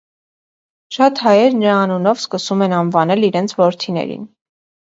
[0.97, 4.29] Շատ հայեր նրա անունով սկսում են անվանել իրենց որդիներին։